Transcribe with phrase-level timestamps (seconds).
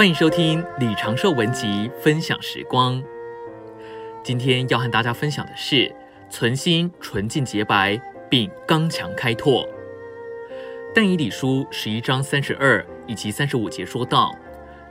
[0.00, 3.02] 欢迎收听李长寿文集分享时光。
[4.22, 5.94] 今天要和大家分享的是
[6.30, 8.00] 存心纯净洁白，
[8.30, 9.68] 并刚强开拓。
[10.94, 14.34] 但以理书十一章三十二以及三十五节说道：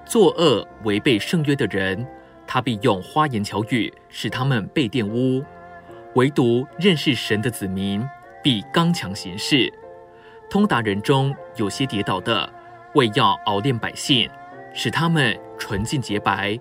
[0.06, 2.06] 作恶违背圣约的人，
[2.46, 5.44] 他必用花言巧语使他们被玷污；
[6.14, 8.08] 唯独认识神的子民，
[8.44, 9.74] 必刚强行事。
[10.52, 12.48] 通达人中有些跌倒的，
[12.94, 14.30] 为要熬炼百姓，
[14.74, 16.60] 使他们纯净洁白，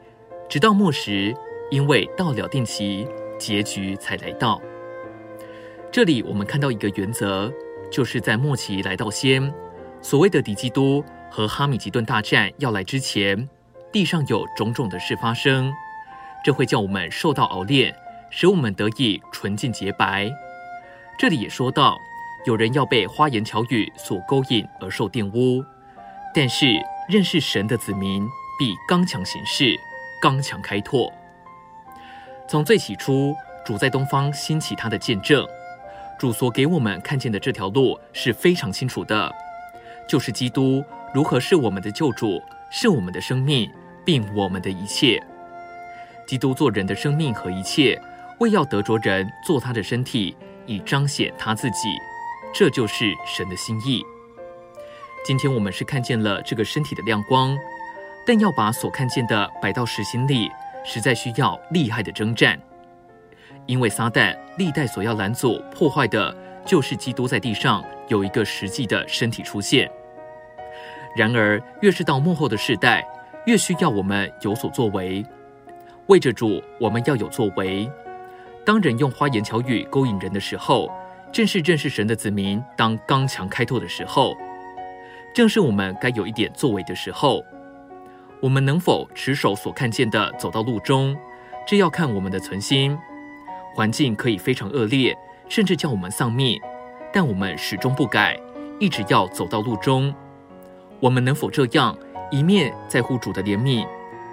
[0.49, 1.35] 直到末时，
[1.71, 3.07] 因为到了定期，
[3.39, 4.61] 结局才来到。
[5.91, 7.53] 这里我们看到一个原则，
[7.91, 9.53] 就是在末期来到先，
[10.03, 13.49] 所谓的敌基督和哈米吉顿大战要来之前，
[13.93, 15.73] 地上有种种的事发生，
[16.45, 17.95] 这会叫我们受到熬炼，
[18.31, 20.31] 使我们得以纯净洁白。
[21.19, 21.97] 这里也说到。
[22.47, 25.63] 有人要被花言巧语所勾引而受玷污，
[26.33, 26.67] 但是
[27.09, 29.75] 认识神的子民必刚强行事，
[30.21, 31.11] 刚强开拓。
[32.47, 35.47] 从最起初，主在东方兴起他的见证，
[36.19, 39.35] 主所给我们看见的这条路是非常清楚的，
[40.07, 43.71] 就是基督如何是我们的救主，是我们的生命，
[44.05, 45.19] 并我们的一切。
[46.27, 47.99] 基督做人的生命和一切，
[48.39, 51.89] 为要得着人做他的身体，以彰显他自己。
[52.53, 54.05] 这就是神的心意。
[55.25, 57.57] 今天我们是看见了这个身体的亮光，
[58.27, 60.51] 但要把所看见的摆到实心里，
[60.85, 62.59] 实在需要厉害的征战。
[63.67, 69.91] 因为撒旦历代所要拦阻破坏的，就是基督在地上有一个实际的身体出现。
[71.15, 73.07] 然而，越是到幕后的世代，
[73.45, 75.25] 越需要我们有所作为。
[76.07, 77.91] 为着主，我们要有作为。
[78.65, 80.91] 当人用花言巧语勾引人的时候，
[81.31, 84.35] 正是认识神的子民当刚强开拓的时候，
[85.35, 87.45] 正是我们该有一点作为的时候。
[88.41, 91.17] 我们能否持守所看见的走到路中，
[91.67, 92.97] 这要看我们的存心。
[93.75, 95.17] 环境可以非常恶劣，
[95.49, 96.61] 甚至叫我们丧命，
[97.13, 98.39] 但我们始终不改，
[98.79, 100.15] 一直要走到路中。
[101.01, 101.97] 我们能否这样？
[102.31, 103.87] 一面在乎主的怜悯，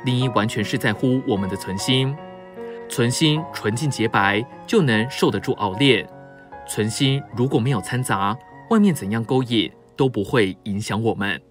[0.03, 2.15] 另一完全是在乎我们的存心。
[2.89, 6.07] 存心纯净洁白，就能受得住熬炼。
[6.67, 8.37] 存心如果没有掺杂，
[8.69, 11.41] 外面怎样勾引都不会影响我们。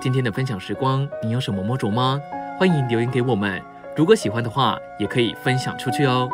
[0.00, 2.20] 今天的分享时光，你有什么摸着吗？
[2.58, 3.60] 欢迎留言给我们。
[3.96, 6.28] 如果喜欢的话，也可以分享出去哦。